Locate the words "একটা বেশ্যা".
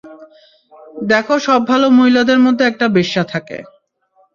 2.67-3.23